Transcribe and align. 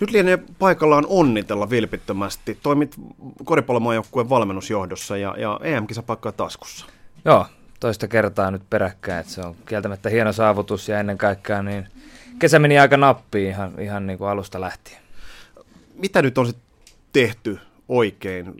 Nyt 0.00 0.10
lienee 0.10 0.38
paikallaan 0.58 1.06
onnitella 1.08 1.70
vilpittömästi. 1.70 2.58
Toimit 2.62 2.96
koripallomaajoukkueen 3.44 4.28
valmennusjohdossa 4.28 5.16
ja, 5.16 5.34
ja 5.38 5.60
EM-kisapaikka 5.62 6.32
taskussa. 6.32 6.86
Joo, 7.24 7.46
toista 7.80 8.08
kertaa 8.08 8.50
nyt 8.50 8.62
peräkkäin. 8.70 9.20
Että 9.20 9.32
se 9.32 9.40
on 9.40 9.54
kieltämättä 9.66 10.08
hieno 10.08 10.32
saavutus 10.32 10.88
ja 10.88 11.00
ennen 11.00 11.18
kaikkea 11.18 11.62
niin 11.62 11.86
kesä 12.38 12.58
meni 12.58 12.78
aika 12.78 12.96
nappiin 12.96 13.48
ihan, 13.48 13.72
ihan 13.80 14.06
niin 14.06 14.18
kuin 14.18 14.30
alusta 14.30 14.60
lähtien. 14.60 15.02
Mitä 15.94 16.22
nyt 16.22 16.38
on 16.38 16.46
sitten 16.46 16.64
tehty 17.12 17.58
oikein 17.88 18.54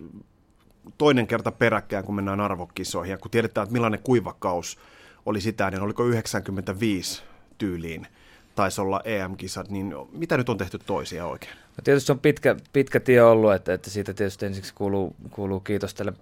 toinen 0.98 1.26
kerta 1.26 1.52
peräkkäin, 1.52 2.04
kun 2.04 2.14
mennään 2.14 2.40
arvokisoihin 2.40 3.10
ja 3.10 3.18
kun 3.18 3.30
tiedetään, 3.30 3.62
että 3.62 3.72
millainen 3.72 4.00
kuivakaus 4.02 4.78
oli 5.26 5.40
sitä, 5.40 5.70
niin 5.70 5.82
oliko 5.82 6.04
95 6.04 7.22
tyyliin– 7.58 8.06
taisi 8.58 8.80
olla 8.80 9.00
EM-kisat, 9.04 9.70
niin 9.70 9.94
mitä 10.12 10.36
nyt 10.36 10.48
on 10.48 10.58
tehty 10.58 10.78
toisia 10.86 11.26
oikein? 11.26 11.52
No 11.52 11.82
tietysti 11.84 12.06
se 12.06 12.12
on 12.12 12.18
pitkä, 12.18 12.56
pitkä 12.72 13.00
tie 13.00 13.22
ollut, 13.22 13.54
että, 13.54 13.74
että 13.74 13.90
siitä 13.90 14.14
tietysti 14.14 14.46
ensiksi 14.46 14.74
kuuluu, 14.74 15.16
kuuluu 15.30 15.60
kiitos 15.60 15.94
tälle 15.94 16.12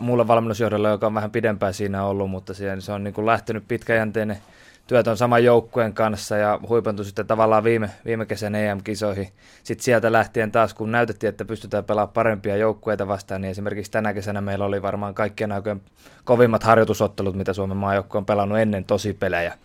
muulle 0.00 0.26
valmennusjohdolle, 0.26 0.88
joka 0.88 1.06
on 1.06 1.14
vähän 1.14 1.30
pidempään 1.30 1.74
siinä 1.74 2.04
ollut, 2.04 2.30
mutta 2.30 2.54
siihen, 2.54 2.82
se 2.82 2.92
on 2.92 3.04
niin 3.04 3.14
kuin 3.14 3.26
lähtenyt 3.26 3.64
pitkäjänteinen 3.68 4.38
työt 4.86 5.06
on 5.06 5.16
saman 5.16 5.44
joukkueen 5.44 5.94
kanssa 5.94 6.36
ja 6.36 6.60
huipentui 6.68 7.04
sitten 7.04 7.26
tavallaan 7.26 7.64
viime, 7.64 7.90
viime 8.04 8.26
kesän 8.26 8.54
EM-kisoihin. 8.54 9.28
Sitten 9.62 9.84
sieltä 9.84 10.12
lähtien 10.12 10.52
taas, 10.52 10.74
kun 10.74 10.92
näytettiin, 10.92 11.28
että 11.28 11.44
pystytään 11.44 11.84
pelaamaan 11.84 12.12
parempia 12.12 12.56
joukkueita 12.56 13.08
vastaan, 13.08 13.40
niin 13.40 13.50
esimerkiksi 13.50 13.92
tänä 13.92 14.14
kesänä 14.14 14.40
meillä 14.40 14.64
oli 14.64 14.82
varmaan 14.82 15.14
kaikkien 15.14 15.52
aikojen 15.52 15.80
kovimmat 16.24 16.62
harjoitusottelut, 16.62 17.36
mitä 17.36 17.52
Suomen 17.52 17.76
maajoukkue 17.76 18.18
on 18.18 18.26
pelannut 18.26 18.58
ennen 18.58 18.84
tosipelejä 18.84 19.58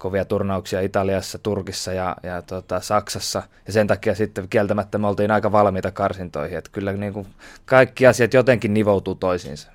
kovia 0.00 0.24
turnauksia 0.24 0.80
Italiassa, 0.80 1.38
Turkissa 1.38 1.92
ja, 1.92 2.16
ja 2.22 2.42
tota, 2.42 2.80
Saksassa. 2.80 3.42
Ja 3.66 3.72
sen 3.72 3.86
takia 3.86 4.14
sitten 4.14 4.48
kieltämättä 4.48 4.98
me 4.98 5.06
oltiin 5.06 5.30
aika 5.30 5.52
valmiita 5.52 5.90
karsintoihin. 5.90 6.58
Että 6.58 6.70
kyllä 6.72 6.92
niin 6.92 7.12
kuin 7.12 7.26
kaikki 7.64 8.06
asiat 8.06 8.34
jotenkin 8.34 8.74
nivoutuu 8.74 9.14
toisiinsa. 9.14 9.70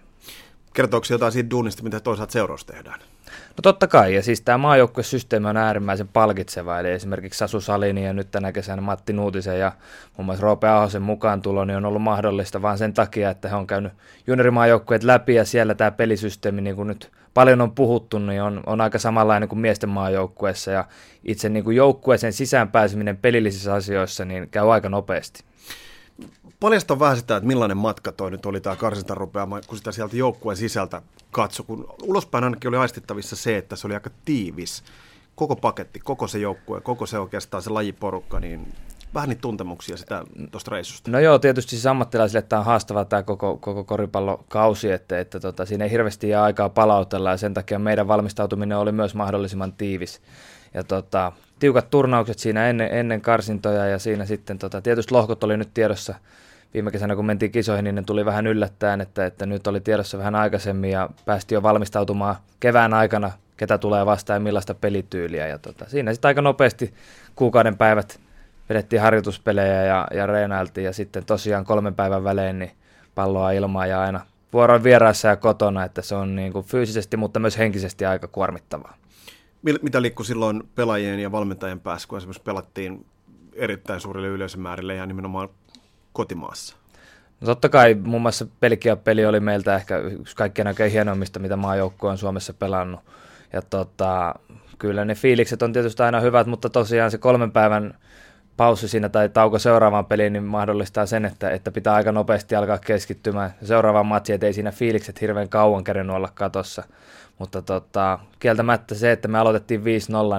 Kertooko 0.76 1.06
jotain 1.09 1.31
siitä 1.31 1.50
duunista, 1.50 1.84
mitä 1.84 2.00
toisaalta 2.00 2.34
seurausta 2.34 2.73
tehdään? 2.73 3.00
No 3.30 3.62
totta 3.62 3.88
kai, 3.88 4.16
ja 4.16 4.23
siis 4.23 4.42
tämä 4.42 4.58
maajoukkuesysteemi 4.58 5.48
on 5.48 5.58
äärimmäisen 5.58 6.08
palkitseva, 6.08 6.80
eli 6.80 6.92
esimerkiksi 6.92 7.38
Sasu 7.38 7.62
Salini 7.62 8.06
ja 8.06 8.14
nyt 8.14 8.31
tänä 8.31 8.52
kesänä 8.52 8.81
Matti 8.81 9.14
Nuutisen 9.14 9.59
ja 9.59 9.72
muun 10.18 10.26
muassa 10.26 10.44
Roope 10.44 10.68
Ahosen 10.68 11.02
mukaan 11.02 11.42
tulo 11.42 11.66
niin 11.66 11.78
on 11.78 11.86
ollut 11.86 12.02
mahdollista 12.02 12.62
vaan 12.62 12.78
sen 12.78 12.94
takia, 12.94 13.30
että 13.30 13.50
he 13.50 13.56
on 13.56 13.68
käynyt 13.68 13.94
juniorimaajoukkueet 14.28 15.03
läpi 15.03 15.36
ja 15.36 15.46
siellä 15.46 15.76
tämä 15.76 15.92
pelisysteemi, 15.92 16.62
niin 16.62 16.76
kuin 16.76 16.88
nyt 16.88 17.12
paljon 17.34 17.62
on 17.62 17.72
puhuttu, 17.72 18.20
niin 18.20 18.42
on, 18.42 18.64
on 18.66 18.81
aika 18.81 19.00
samanlainen 19.00 19.50
kuin 19.50 19.59
miesten 19.59 19.90
maajoukkueessa 19.90 20.72
ja 20.72 20.86
itse 21.23 21.50
niin 21.50 21.64
kuin 21.64 21.78
joukkueeseen 21.78 22.34
sisään 22.34 22.72
pääseminen 22.72 23.18
pelillisissä 23.18 23.73
asioissa 23.73 24.26
niin 24.26 24.50
käy 24.50 24.73
aika 24.73 24.90
nopeasti. 24.90 25.44
Paljasta 26.60 27.00
vähän 27.00 27.18
sitä, 27.18 27.36
että 27.38 27.48
millainen 27.48 27.78
matka 27.78 28.12
toi 28.12 28.32
nyt 28.32 28.46
oli 28.46 28.62
tämä 28.62 28.76
karsinta 28.76 29.16
rupeama, 29.16 29.62
kun 29.62 29.78
sitä 29.78 29.92
sieltä 29.92 30.16
joukkueen 30.16 30.58
sisältä 30.58 31.02
katso, 31.32 31.64
kun 31.64 31.96
ulospäin 32.04 32.44
ainakin 32.44 32.70
oli 32.70 32.78
aistittavissa 32.78 33.36
se, 33.36 33.58
että 33.58 33.76
se 33.76 33.88
oli 33.88 33.94
aika 33.94 34.10
tiivis. 34.26 34.84
Koko 35.36 35.56
paketti, 35.56 36.00
koko 36.00 36.28
se 36.28 36.40
joukkue, 36.40 36.82
koko 36.82 37.06
se 37.06 37.20
oikeastaan 37.20 37.64
se 37.64 37.70
lajiporukka, 37.70 38.40
niin 38.40 38.74
vähän 39.14 39.30
niitä 39.30 39.42
tuntemuksia 39.42 39.98
sitä 39.98 40.24
tuosta 40.52 40.72
reissusta. 40.72 41.12
No 41.12 41.20
joo, 41.20 41.40
tietysti 41.40 41.70
siis 41.70 41.86
ammattilaisille 41.86 42.42
tämä 42.42 42.60
on 42.60 42.66
haastava 42.66 43.06
tämä 43.06 43.24
koko, 43.24 43.58
koko 43.58 43.84
koripallokausi, 43.84 44.92
että, 44.92 45.20
että 45.20 45.40
tota, 45.40 45.66
siinä 45.66 45.84
ei 45.86 45.92
hirveästi 45.92 46.30
jää 46.30 46.44
aikaa 46.44 46.70
palautella 46.70 47.32
ja 47.32 47.38
sen 47.38 47.54
takia 47.54 47.80
meidän 47.80 48.08
valmistautuminen 48.08 48.78
oli 48.78 48.92
myös 48.92 49.16
mahdollisimman 49.16 49.74
tiivis. 49.74 50.22
Ja 50.76 50.84
tota, 50.84 51.31
tiukat 51.59 51.90
turnaukset 51.90 52.40
siinä 52.40 52.70
ennen, 52.70 52.90
ennen 52.92 53.22
karsintoja 53.22 53.86
ja 53.86 54.00
siinä 54.00 54.26
sitten 54.26 54.59
tota, 54.59 54.81
tietysti 54.81 55.14
lohkot 55.14 55.44
oli 55.44 55.58
nyt 55.58 55.73
tiedossa 55.73 56.16
viime 56.73 56.92
kesänä, 56.92 57.16
kun 57.16 57.26
mentiin 57.26 57.52
kisoihin, 57.52 57.84
niin 57.84 57.95
ne 57.95 58.04
tuli 58.04 58.26
vähän 58.26 58.48
yllättäen, 58.48 59.02
että, 59.02 59.26
että 59.26 59.46
nyt 59.46 59.68
oli 59.68 59.80
tiedossa 59.80 60.18
vähän 60.18 60.36
aikaisemmin 60.36 60.92
ja 60.92 61.09
päästi 61.26 61.56
jo 61.56 61.64
valmistautumaan 61.64 62.36
kevään 62.59 62.94
aikana, 62.94 63.31
ketä 63.58 63.78
tulee 63.78 64.06
vastaan 64.06 64.36
ja 64.36 64.44
millaista 64.44 64.74
pelityyliä. 64.74 65.47
Ja 65.47 65.59
tota, 65.59 65.86
siinä 65.88 66.13
sitten 66.13 66.28
aika 66.30 66.41
nopeasti 66.41 66.94
kuukauden 67.36 67.78
päivät 67.78 68.19
vedettiin 68.69 69.02
harjoituspelejä 69.02 69.84
ja, 69.84 70.07
ja 70.13 70.25
reenailtiin 70.25 70.86
ja 70.86 70.94
sitten 70.94 71.25
tosiaan 71.25 71.66
kolmen 71.66 71.96
päivän 71.96 72.24
välein 72.24 72.59
niin 72.59 72.72
palloa 73.16 73.52
ilmaa 73.52 73.86
ja 73.86 74.02
aina 74.02 74.22
vuoroin 74.53 74.84
vieraissa 74.84 75.28
ja 75.28 75.36
kotona, 75.36 75.84
että 75.84 76.02
se 76.02 76.16
on 76.16 76.36
niin 76.36 76.53
kuin 76.53 76.66
fyysisesti, 76.66 77.18
mutta 77.18 77.40
myös 77.40 77.57
henkisesti 77.57 78.06
aika 78.06 78.28
kuormittavaa. 78.28 78.97
Mitä 79.81 80.02
liikkui 80.02 80.26
silloin 80.26 80.64
pelaajien 80.76 81.20
ja 81.20 81.31
valmentajien 81.31 81.80
päässä, 81.80 82.08
kun 82.08 82.18
esimerkiksi 82.18 82.44
pelattiin 82.44 83.06
erittäin 83.53 84.02
suurille 84.02 84.28
yleisömäärille 84.28 84.96
ja 84.96 85.06
nimenomaan 85.06 85.50
kotimaassa? 86.14 86.76
No 87.42 87.46
totta 87.46 87.70
kai 87.70 87.94
muun 87.94 88.22
muassa 88.22 88.46
Belgia-peli 88.62 89.25
oli 89.25 89.40
meiltä 89.40 89.75
ehkä 89.75 89.98
yksi 89.98 90.36
kaikkien 90.36 90.68
aika 90.68 90.84
hienoimmista, 90.84 91.40
mitä 91.40 91.56
maajoukkue 91.56 92.09
on 92.09 92.18
Suomessa 92.18 92.54
pelannut. 92.54 93.00
Ja 93.54 93.62
tota, 93.62 94.36
kyllä 94.80 95.06
ne 95.06 95.16
fiilikset 95.16 95.62
on 95.62 95.74
tietysti 95.74 96.04
aina 96.04 96.20
hyvät, 96.20 96.48
mutta 96.48 96.70
tosiaan 96.70 97.12
se 97.12 97.18
kolmen 97.18 97.52
päivän 97.52 97.94
paussi 98.58 98.88
siinä 98.88 99.09
tai 99.09 99.30
tauko 99.30 99.59
seuraavaan 99.59 100.06
peliin 100.06 100.34
niin 100.34 100.44
mahdollistaa 100.44 101.06
sen, 101.06 101.25
että, 101.25 101.50
että 101.50 101.72
pitää 101.72 101.94
aika 101.94 102.12
nopeasti 102.12 102.56
alkaa 102.56 102.78
keskittymään 102.78 103.54
seuraavaan 103.64 104.06
matsiin, 104.06 104.34
että 104.34 104.48
ei 104.48 104.54
siinä 104.54 104.72
fiilikset 104.72 105.22
hirveän 105.22 105.50
kauan 105.50 105.84
kerennyt 105.84 106.16
olla 106.16 106.30
katossa. 106.34 106.84
Mutta 107.40 107.62
tota, 107.62 108.19
kieltämättä 108.40 108.96
se, 108.96 109.12
että 109.12 109.28
me 109.28 109.40
aloitettiin 109.40 109.81
5-0, 109.81 109.84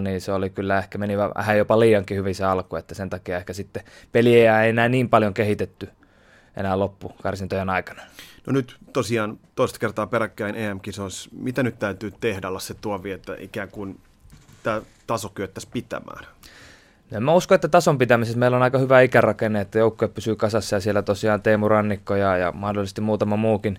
niin 0.00 0.20
se 0.20 0.32
oli 0.32 0.50
kyllä 0.50 0.78
ehkä 0.78 0.98
meni 0.98 1.18
vähän 1.18 1.58
jopa 1.58 1.80
liiankin 1.80 2.16
hyvin 2.16 2.34
se 2.34 2.44
alku, 2.44 2.76
että 2.76 2.94
sen 2.94 3.10
takia 3.10 3.36
ehkä 3.36 3.52
sitten 3.52 3.84
peliä 4.12 4.62
ei 4.62 4.70
enää 4.70 4.88
niin 4.88 5.08
paljon 5.08 5.34
kehitetty 5.34 5.88
enää 6.56 6.78
loppu 6.78 7.12
karsintojen 7.22 7.70
aikana. 7.70 8.02
No 8.46 8.52
nyt 8.52 8.76
tosiaan 8.92 9.38
toista 9.54 9.78
kertaa 9.78 10.06
peräkkäin 10.06 10.54
EM-kisoissa. 10.54 11.30
Mitä 11.32 11.62
nyt 11.62 11.78
täytyy 11.78 12.10
tehdä, 12.20 12.48
se 12.58 12.74
Tuovi, 12.74 13.12
että 13.12 13.36
ikään 13.38 13.68
kuin 13.68 14.00
tämä 14.62 14.82
taso 15.06 15.28
kyettäisiin 15.28 15.72
pitämään? 15.72 16.26
No, 17.10 17.20
mä 17.20 17.34
uskon, 17.34 17.54
että 17.54 17.68
tason 17.68 17.98
pitämisessä 17.98 18.38
meillä 18.38 18.56
on 18.56 18.62
aika 18.62 18.78
hyvä 18.78 19.00
ikärakenne, 19.00 19.60
että 19.60 19.78
joukkue 19.78 20.08
pysyy 20.08 20.36
kasassa 20.36 20.76
ja 20.76 20.80
siellä 20.80 21.02
tosiaan 21.02 21.42
Teemu 21.42 21.68
Rannikko 21.68 22.16
ja, 22.16 22.36
ja 22.36 22.52
mahdollisesti 22.52 23.00
muutama 23.00 23.36
muukin 23.36 23.78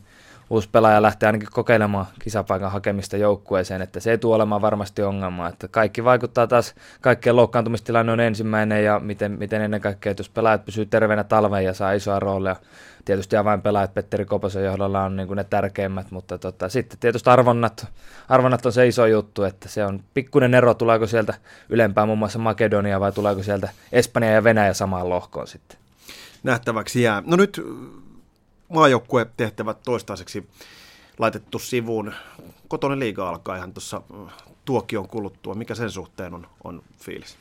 uusi 0.49 0.69
pelaaja 0.71 1.01
lähtee 1.01 1.27
ainakin 1.27 1.49
kokeilemaan 1.51 2.05
kisapaikan 2.19 2.71
hakemista 2.71 3.17
joukkueeseen, 3.17 3.81
että 3.81 3.99
se 3.99 4.11
ei 4.11 4.17
tule 4.17 4.35
olemaan 4.35 4.61
varmasti 4.61 5.01
ongelma. 5.01 5.47
Että 5.47 5.67
kaikki 5.67 6.03
vaikuttaa 6.03 6.47
taas, 6.47 6.75
kaikkien 7.01 7.35
loukkaantumistilanne 7.35 8.11
on 8.11 8.19
ensimmäinen 8.19 8.83
ja 8.83 8.99
miten, 8.99 9.31
miten 9.31 9.61
ennen 9.61 9.81
kaikkea, 9.81 10.11
että 10.11 10.21
jos 10.21 10.29
pelaajat 10.29 10.65
pysyy 10.65 10.85
terveenä 10.85 11.23
talveen 11.23 11.65
ja 11.65 11.73
saa 11.73 11.93
isoa 11.93 12.19
roolia, 12.19 12.55
tietysti 13.05 13.35
pelaajat 13.63 13.93
Petteri 13.93 14.25
Koposen 14.25 14.63
johdolla 14.63 15.03
on 15.03 15.15
niin 15.15 15.35
ne 15.35 15.43
tärkeimmät, 15.43 16.11
mutta 16.11 16.37
tota, 16.37 16.69
sitten 16.69 16.99
tietysti 16.99 17.29
arvonnat, 17.29 17.87
arvonnat 18.29 18.65
on 18.65 18.73
se 18.73 18.87
iso 18.87 19.05
juttu, 19.05 19.43
että 19.43 19.69
se 19.69 19.85
on 19.85 20.03
pikkuinen 20.13 20.53
ero, 20.53 20.73
tuleeko 20.73 21.07
sieltä 21.07 21.33
ylempää 21.69 22.05
muun 22.05 22.17
muassa 22.17 22.39
Makedonia 22.39 22.99
vai 22.99 23.11
tuleeko 23.11 23.43
sieltä 23.43 23.69
Espanja 23.91 24.31
ja 24.31 24.43
Venäjä 24.43 24.73
samaan 24.73 25.09
lohkoon 25.09 25.47
sitten. 25.47 25.77
Nähtäväksi 26.43 27.01
jää. 27.01 27.23
No 27.25 27.37
nyt 27.37 27.61
tehtävät 29.37 29.77
toistaiseksi 29.83 30.47
laitettu 31.19 31.59
sivuun. 31.59 32.13
Kotonen 32.67 32.99
liiga 32.99 33.29
alkaa 33.29 33.55
ihan 33.55 33.73
tuossa 33.73 34.01
äh, 34.27 34.33
tuokion 34.65 35.07
kuluttua. 35.07 35.55
Mikä 35.55 35.75
sen 35.75 35.91
suhteen 35.91 36.33
on, 36.33 36.47
on 36.63 36.81
fiilis? 36.97 37.37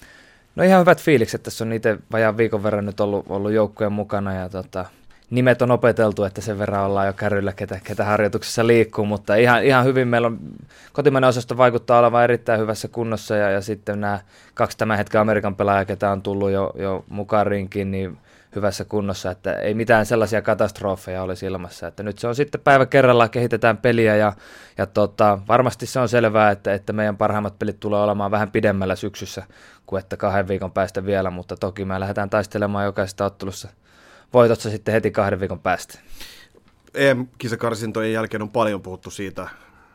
No 0.57 0.65
ihan 0.65 0.81
hyvät 0.81 1.01
fiilikset. 1.01 1.43
Tässä 1.43 1.65
on 1.65 1.73
itse 1.73 1.99
vajaan 2.13 2.37
viikon 2.37 2.63
verran 2.63 2.87
nyt 2.87 3.01
ollut, 3.01 3.27
ollut 3.29 3.53
joukkueen 3.53 3.93
mukana 3.93 4.35
ja 4.35 4.49
tota, 4.49 4.85
nimet 5.31 5.63
on 5.63 5.71
opeteltu, 5.71 6.25
että 6.25 6.41
sen 6.41 6.59
verran 6.59 6.85
ollaan 6.85 7.07
jo 7.07 7.13
kärryllä, 7.13 7.53
ketä, 7.53 7.81
ketä 7.85 8.05
harjoituksessa 8.05 8.67
liikkuu, 8.67 9.07
mutta 9.07 9.35
ihan, 9.35 9.65
ihan 9.65 9.85
hyvin 9.85 10.09
meillä 10.09 10.27
on, 10.27 10.39
kotimainen 10.93 11.29
osasto 11.29 11.57
vaikuttaa 11.57 11.99
olevan 11.99 12.25
erittäin 12.25 12.61
hyvässä 12.61 12.89
kunnossa 12.89 13.37
ja, 13.37 13.51
ja 13.51 13.61
sitten 13.61 14.01
nämä 14.01 14.21
kaksi 14.55 14.79
tämän 14.79 14.99
hetken 14.99 15.21
Amerikan 15.21 15.57
pelaajaa, 15.57 15.85
ketä 15.85 16.11
on 16.11 16.23
tullut 16.23 16.51
jo, 16.51 16.73
jo 16.79 17.05
mukaan 17.09 17.47
rinkiin, 17.47 17.91
niin 17.91 18.19
hyvässä 18.57 18.85
kunnossa, 18.85 19.31
että 19.31 19.53
ei 19.53 19.75
mitään 19.75 20.07
sellaisia 20.07 20.43
katastrofeja 20.43 21.23
olisi 21.23 21.47
ilmassa. 21.47 21.87
Että 21.87 22.03
nyt 22.03 22.19
se 22.19 22.29
on 22.29 22.35
sitten 22.35 22.61
päivä 22.61 22.87
kerrallaan, 22.87 23.31
kehitetään 23.31 23.77
peliä 23.77 24.17
ja, 24.17 24.33
ja 24.79 24.87
tota, 24.87 25.39
varmasti 25.49 25.87
se 25.87 26.01
on 26.01 26.09
selvää, 26.09 26.51
että, 26.51 26.75
että 26.75 26.93
meidän 26.93 27.17
parhaimmat 27.17 27.59
pelit 27.59 27.81
tulee 27.81 28.01
olemaan 28.01 28.31
vähän 28.31 28.51
pidemmällä 28.51 28.97
syksyssä 28.97 29.43
kuin 29.87 30.01
että 30.01 30.17
kahden 30.17 30.49
viikon 30.49 30.73
päästä 30.73 31.07
vielä, 31.07 31.31
mutta 31.31 31.57
toki 31.57 31.85
me 31.85 32.01
lähdetään 32.01 32.31
taistelemaan 32.31 32.85
jokaisesta 32.85 33.25
ottelussa 33.25 33.69
voitossa 34.35 34.71
sitten 34.71 34.93
heti 34.93 35.11
kahden 35.11 35.41
viikon 35.41 35.61
päästä. 35.61 35.99
EM-kisakarsintojen 36.95 38.13
jälkeen 38.13 38.43
on 38.43 38.51
paljon 38.51 38.83
puhuttu 38.83 39.11
siitä, 39.11 39.49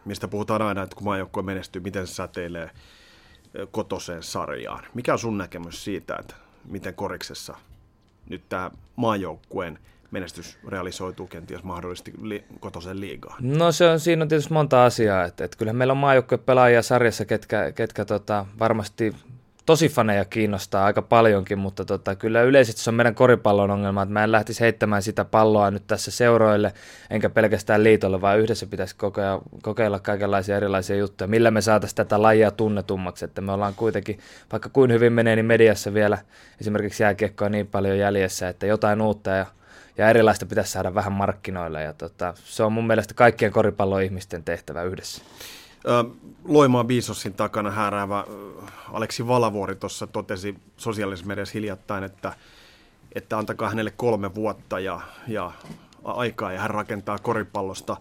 mistä 0.06 0.28
puhutaan 0.28 0.62
aina, 0.62 0.84
että 0.84 0.96
kun 0.96 1.06
maajoukkue 1.06 1.44
menestyy, 1.44 1.82
miten 1.82 2.08
se 2.08 2.14
säteilee 2.14 2.70
kotoseen 3.72 4.24
sarjaan. 4.24 4.86
Mikä 4.94 5.14
on 5.14 5.20
sun 5.20 5.38
näkemys 5.38 5.84
siitä, 5.84 6.16
että 6.20 6.36
miten 6.66 6.94
koriksessa 6.94 7.56
nyt 8.30 8.50
tämä 8.50 8.72
maajoukkueen 8.96 9.80
menestys 10.12 10.58
realisoituu 10.68 11.28
kenties 11.28 11.64
mahdollisesti 11.64 12.14
li- 12.22 12.44
kotoisen 12.60 13.00
liigaan? 13.00 13.38
No 13.40 13.72
se 13.72 13.90
on, 13.90 14.00
siinä 14.00 14.22
on 14.22 14.28
tietysti 14.28 14.54
monta 14.54 14.86
asiaa, 14.86 15.24
että, 15.24 15.44
että 15.44 15.58
kyllähän 15.58 15.76
meillä 15.76 15.92
on 15.92 15.98
maajoukkue 15.98 16.38
pelaajia 16.38 16.82
sarjassa, 16.82 17.26
ketkä, 17.26 17.72
ketkä 17.72 18.06
tota, 18.06 18.46
varmasti 18.60 19.16
tosi 19.66 19.90
faneja 19.90 20.26
kiinnostaa 20.26 20.86
aika 20.86 21.02
paljonkin, 21.02 21.60
mutta 21.60 21.86
tota, 21.86 22.16
kyllä 22.16 22.42
yleisesti 22.42 22.82
se 22.82 22.90
on 22.90 22.94
meidän 22.94 23.16
koripallon 23.16 23.72
ongelma, 23.72 24.02
että 24.02 24.14
mä 24.14 24.24
en 24.24 24.32
lähtisi 24.32 24.60
heittämään 24.62 25.04
sitä 25.04 25.26
palloa 25.26 25.72
nyt 25.72 25.88
tässä 25.88 26.12
seuroille, 26.12 26.74
enkä 27.10 27.30
pelkästään 27.30 27.84
liitolle, 27.84 28.22
vaan 28.22 28.40
yhdessä 28.40 28.66
pitäisi 28.66 28.96
kokeilla, 28.96 29.42
kokeilla 29.62 30.00
kaikenlaisia 30.00 30.58
erilaisia 30.58 30.96
juttuja, 30.96 31.28
millä 31.28 31.52
me 31.52 31.62
saataisiin 31.62 31.98
tätä 31.98 32.22
lajia 32.22 32.52
tunnetummaksi, 32.52 33.26
että 33.26 33.42
me 33.42 33.52
ollaan 33.52 33.74
kuitenkin, 33.76 34.20
vaikka 34.52 34.70
kuin 34.70 34.92
hyvin 34.92 35.14
menee, 35.14 35.36
niin 35.36 35.46
mediassa 35.46 35.94
vielä 35.94 36.18
esimerkiksi 36.62 37.04
jääkiekkoa 37.04 37.50
niin 37.50 37.68
paljon 37.68 37.98
jäljessä, 37.98 38.50
että 38.50 38.66
jotain 38.66 39.02
uutta 39.02 39.30
ja 39.30 39.46
ja 39.98 40.10
erilaista 40.10 40.46
pitäisi 40.46 40.72
saada 40.72 40.96
vähän 40.96 41.14
markkinoille 41.14 41.84
ja 41.84 41.94
tota, 41.94 42.34
se 42.44 42.64
on 42.64 42.74
mun 42.74 42.88
mielestä 42.88 43.14
kaikkien 43.14 43.52
koripalloihmisten 43.52 44.44
tehtävä 44.44 44.84
yhdessä. 44.84 45.24
Loimaa 46.46 46.84
Biisossin 46.84 47.34
takana 47.34 47.72
hääräävä 47.72 48.24
Aleksi 48.94 49.28
Valavuori 49.28 49.76
tuossa 49.76 50.08
totesi 50.08 50.56
sosiaalisessa 50.78 51.28
mediassa 51.28 51.54
hiljattain, 51.54 52.04
että, 52.04 52.34
että 53.16 53.38
antakaa 53.38 53.70
hänelle 53.70 53.92
kolme 53.92 54.36
vuotta 54.36 54.80
ja, 54.80 55.02
ja 55.28 55.52
aikaa 56.04 56.54
ja 56.54 56.60
hän 56.60 56.70
rakentaa 56.70 57.18
koripallosta 57.20 57.98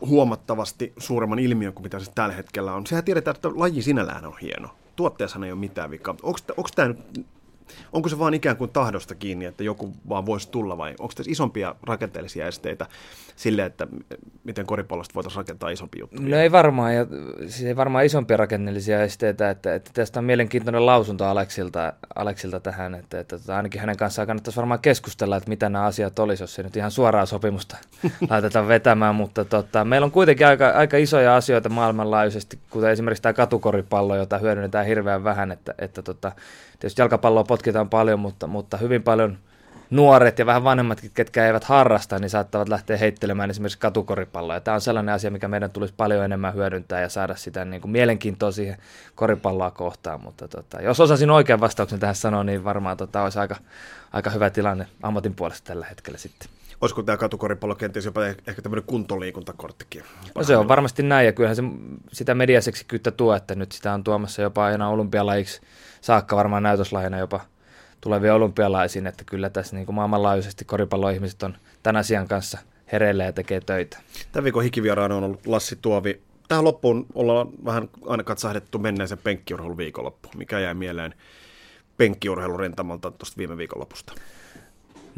huomattavasti 0.00 0.92
suuremman 0.98 1.38
ilmiön 1.38 1.72
kuin 1.72 1.82
mitä 1.82 1.98
se 1.98 2.10
tällä 2.14 2.34
hetkellä 2.34 2.74
on. 2.74 2.86
Sehän 2.86 3.04
tiedetään, 3.04 3.34
että 3.34 3.48
laji 3.54 3.82
sinällään 3.82 4.26
on 4.26 4.38
hieno. 4.42 4.68
Tuotteessa 4.96 5.38
ei 5.44 5.52
ole 5.52 5.60
mitään 5.60 5.90
vikaa. 5.90 6.14
Onko 6.22 6.68
tämä 6.74 6.88
nyt 6.88 7.26
onko 7.92 8.08
se 8.08 8.18
vaan 8.18 8.34
ikään 8.34 8.56
kuin 8.56 8.70
tahdosta 8.70 9.14
kiinni, 9.14 9.44
että 9.44 9.64
joku 9.64 9.92
vaan 10.08 10.26
voisi 10.26 10.50
tulla 10.50 10.78
vai 10.78 10.94
onko 10.98 11.12
tässä 11.16 11.32
isompia 11.32 11.74
rakenteellisia 11.82 12.46
esteitä 12.46 12.86
sille, 13.38 13.64
että 13.64 13.86
miten 14.44 14.66
koripallosta 14.66 15.14
voitaisiin 15.14 15.36
rakentaa 15.36 15.70
isompi 15.70 15.98
juttu? 16.00 16.22
No 16.22 16.36
ei 16.36 16.52
varmaan, 16.52 16.94
ja 16.94 17.06
siis 17.40 17.62
ei 17.62 17.76
varmaan 17.76 18.04
isompia 18.04 18.36
rakenteellisia 18.36 19.02
esteitä, 19.02 19.50
että, 19.50 19.74
että 19.74 19.90
tästä 19.94 20.20
on 20.20 20.24
mielenkiintoinen 20.24 20.86
lausunto 20.86 21.24
Aleksilta, 21.24 21.92
Aleksilta 22.14 22.60
tähän, 22.60 22.94
että, 22.94 23.20
että, 23.20 23.36
että 23.36 23.56
ainakin 23.56 23.80
hänen 23.80 23.96
kanssaan 23.96 24.26
kannattaisi 24.26 24.56
varmaan 24.56 24.80
keskustella, 24.80 25.36
että 25.36 25.48
mitä 25.48 25.68
nämä 25.68 25.84
asiat 25.84 26.18
olisi, 26.18 26.42
jos 26.42 26.54
se 26.54 26.62
nyt 26.62 26.76
ihan 26.76 26.90
suoraa 26.90 27.26
sopimusta 27.26 27.76
laitetaan 28.30 28.68
vetämään, 28.68 29.14
mutta 29.14 29.44
tota, 29.44 29.84
meillä 29.84 30.04
on 30.04 30.10
kuitenkin 30.10 30.46
aika, 30.46 30.68
aika 30.68 30.96
isoja 30.96 31.36
asioita 31.36 31.68
maailmanlaajuisesti, 31.68 32.58
kuten 32.70 32.90
esimerkiksi 32.90 33.22
tämä 33.22 33.32
katukoripallo, 33.32 34.16
jota 34.16 34.38
hyödynnetään 34.38 34.86
hirveän 34.86 35.24
vähän, 35.24 35.52
että, 35.52 35.74
että 35.78 36.02
tota, 36.02 36.32
tietysti 36.80 37.02
jalkapalloa 37.02 37.44
potkitaan 37.58 37.90
paljon, 37.90 38.20
mutta, 38.20 38.46
mutta 38.46 38.76
hyvin 38.76 39.02
paljon 39.02 39.38
nuoret 39.90 40.38
ja 40.38 40.46
vähän 40.46 40.64
vanhemmatkin, 40.64 41.10
ketkä 41.14 41.46
eivät 41.46 41.64
harrasta, 41.64 42.18
niin 42.18 42.30
saattavat 42.30 42.68
lähteä 42.68 42.96
heittelemään 42.96 43.50
esimerkiksi 43.50 43.78
katukoripalloa. 43.78 44.56
Ja 44.56 44.60
tämä 44.60 44.74
on 44.74 44.80
sellainen 44.80 45.14
asia, 45.14 45.30
mikä 45.30 45.48
meidän 45.48 45.70
tulisi 45.70 45.94
paljon 45.96 46.24
enemmän 46.24 46.54
hyödyntää 46.54 47.00
ja 47.00 47.08
saada 47.08 47.36
sitä 47.36 47.64
niin 47.64 47.80
kuin 47.80 47.92
mielenkiintoa 47.92 48.50
siihen 48.50 48.78
koripalloa 49.14 49.70
kohtaan. 49.70 50.20
Mutta 50.20 50.48
tota, 50.48 50.82
jos 50.82 51.00
osasin 51.00 51.30
oikean 51.30 51.60
vastauksen 51.60 52.00
tähän 52.00 52.14
sanoa, 52.14 52.44
niin 52.44 52.64
varmaan 52.64 52.96
tota, 52.96 53.22
olisi 53.22 53.38
aika, 53.38 53.56
aika 54.12 54.30
hyvä 54.30 54.50
tilanne 54.50 54.86
ammatin 55.02 55.34
puolesta 55.34 55.66
tällä 55.66 55.86
hetkellä 55.86 56.18
sitten. 56.18 56.57
Olisiko 56.80 57.02
tämä 57.02 57.16
katukoripallo 57.16 57.74
kenties 57.74 58.04
jopa 58.04 58.26
ehkä 58.26 58.62
tämmöinen 58.62 58.84
kuntoliikuntakorttikin? 58.86 60.02
No 60.34 60.44
se 60.44 60.56
on 60.56 60.68
varmasti 60.68 61.02
näin, 61.02 61.26
ja 61.26 61.32
kyllähän 61.32 61.56
se 61.56 61.62
sitä 62.12 62.34
mediaseksikyyttä 62.34 63.10
tuo, 63.10 63.34
että 63.34 63.54
nyt 63.54 63.72
sitä 63.72 63.92
on 63.92 64.04
tuomassa 64.04 64.42
jopa 64.42 64.64
aina 64.64 64.88
olympialajiksi 64.88 65.60
saakka 66.00 66.36
varmaan 66.36 66.62
näytöslahjana 66.62 67.18
jopa 67.18 67.40
tulevia 68.00 68.34
olympialaisiin, 68.34 69.06
että 69.06 69.24
kyllä 69.24 69.50
tässä 69.50 69.76
niin 69.76 69.86
kuin 69.86 69.96
maailmanlaajuisesti 69.96 70.64
koripalloihmiset 70.64 71.42
on 71.42 71.56
tämän 71.82 72.00
asian 72.00 72.28
kanssa 72.28 72.58
hereillä 72.92 73.24
ja 73.24 73.32
tekee 73.32 73.60
töitä. 73.60 73.98
Tämän 74.32 74.44
viikon 74.44 74.62
hikivieraana 74.62 75.14
on 75.14 75.24
ollut 75.24 75.46
Lassi 75.46 75.78
Tuovi. 75.82 76.20
Tähän 76.48 76.64
loppuun 76.64 77.06
ollaan 77.14 77.48
vähän 77.64 77.88
aina 78.06 78.22
katsahdettu 78.22 78.78
menneeseen 78.78 79.20
penkkiurheilun 79.24 79.76
viikonloppuun. 79.76 80.34
Mikä 80.36 80.58
jäi 80.58 80.74
mieleen 80.74 81.14
penkkiurheilun 81.96 82.60
rintamalta 82.60 83.10
tuosta 83.10 83.36
viime 83.36 83.56
viikonlopusta? 83.56 84.12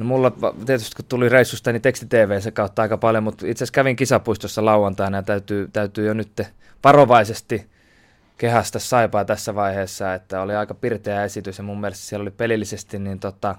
No 0.00 0.06
mulla 0.06 0.32
tietysti 0.66 0.96
kun 0.96 1.04
tuli 1.04 1.28
reissusta, 1.28 1.72
niin 1.72 1.82
teksti 1.82 2.06
TV 2.06 2.40
se 2.40 2.50
kautta 2.50 2.82
aika 2.82 2.96
paljon, 2.96 3.24
mutta 3.24 3.46
itse 3.46 3.64
asiassa 3.64 3.74
kävin 3.74 3.96
kisapuistossa 3.96 4.64
lauantaina 4.64 5.18
ja 5.18 5.22
täytyy, 5.22 5.68
täytyy 5.72 6.06
jo 6.06 6.14
nyt 6.14 6.42
varovaisesti 6.84 7.66
kehästä 8.38 8.78
saipaa 8.78 9.24
tässä 9.24 9.54
vaiheessa, 9.54 10.14
että 10.14 10.40
oli 10.40 10.54
aika 10.54 10.74
pirteä 10.74 11.24
esitys 11.24 11.58
ja 11.58 11.64
mun 11.64 11.80
mielestä 11.80 12.04
siellä 12.04 12.22
oli 12.22 12.30
pelillisesti 12.30 12.98
niin 12.98 13.20
tota, 13.20 13.54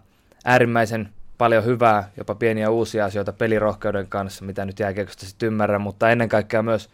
äärimmäisen 0.46 1.10
paljon 1.38 1.66
hyvää, 1.66 2.10
jopa 2.18 2.36
pieniä 2.36 2.70
uusia 2.70 3.06
asioita 3.06 3.34
pelirohkeuden 3.34 4.08
kanssa, 4.08 4.46
mitä 4.46 4.66
nyt 4.66 4.80
jääkiekosta 4.80 5.26
sitten 5.26 5.48
ymmärrän, 5.48 5.82
mutta 5.82 6.10
ennen 6.10 6.30
kaikkea 6.30 6.64
myös 6.64 6.90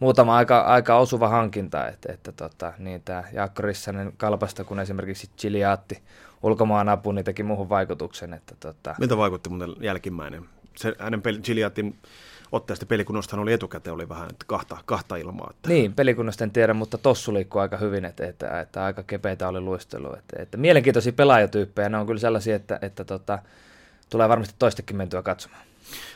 muutama 0.00 0.36
aika, 0.36 0.60
aika 0.60 0.96
osuva 0.96 1.28
hankinta, 1.28 1.88
että, 1.88 2.12
että 2.12 2.32
tota, 2.32 2.72
niin 2.78 3.02
tämä 3.02 3.24
Jaakko 3.32 3.62
Rissanen 3.62 4.12
kalpasta, 4.16 4.64
kun 4.64 4.80
esimerkiksi 4.80 5.30
Chiliaatti 5.38 6.02
ulkomaan 6.42 6.88
apu, 6.88 7.12
niin 7.12 7.24
teki 7.24 7.42
muuhun 7.42 7.68
vaikutuksen. 7.68 8.34
Että, 8.34 8.54
tota... 8.60 8.94
Miltä 8.98 9.16
vaikutti 9.16 9.50
muuten 9.50 9.74
jälkimmäinen? 9.80 10.44
Se, 10.76 10.94
hänen 10.98 11.22
peli, 11.22 11.40
otteesta 12.52 12.86
pelikunnostahan 12.86 13.42
oli 13.42 13.52
etukäteen 13.52 13.94
oli 13.94 14.08
vähän 14.08 14.28
että 14.30 14.44
kahta, 14.48 14.76
kahta 14.84 15.16
ilmaa. 15.16 15.50
Että... 15.50 15.68
Niin, 15.68 15.94
pelikunnasta 15.94 16.44
en 16.44 16.50
tiedä, 16.50 16.74
mutta 16.74 16.98
tossu 16.98 17.34
liikkuu 17.34 17.60
aika 17.60 17.76
hyvin, 17.76 18.04
että, 18.04 18.26
että, 18.26 18.60
että 18.60 18.84
aika 18.84 19.02
kepeitä 19.02 19.48
oli 19.48 19.60
luistelu. 19.60 20.14
Että, 20.14 20.42
että 20.42 20.56
mielenkiintoisia 20.56 21.12
pelaajatyyppejä, 21.12 21.88
ne 21.88 21.98
on 21.98 22.06
kyllä 22.06 22.20
sellaisia, 22.20 22.56
että, 22.56 22.78
että 22.82 23.04
tota, 23.04 23.38
tulee 24.10 24.28
varmasti 24.28 24.54
toistakin 24.58 24.96
mentyä 24.96 25.22
katsomaan. 25.22 25.62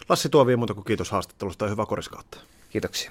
Lassi 0.09 0.29
Tuovi, 0.29 0.57
muuta 0.57 0.75
kuin 0.75 0.85
kiitos 0.85 1.11
haastattelusta 1.11 1.65
ja 1.65 1.71
hyvää 1.71 1.87
koriskautta. 1.87 2.39
Kiitoksia. 2.71 3.11